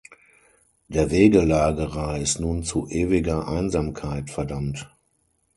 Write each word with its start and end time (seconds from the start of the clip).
Der 0.87 1.11
Wegelagerer 1.11 2.17
ist 2.17 2.39
nun 2.39 2.63
zu 2.63 2.87
ewiger 2.89 3.47
Einsamkeit 3.47 4.31
verdammt. 4.31 4.89